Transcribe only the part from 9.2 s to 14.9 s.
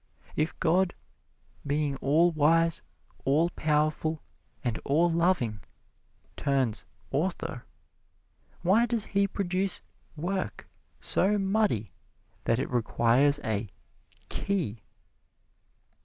produce work so muddy that it requires a "Key"?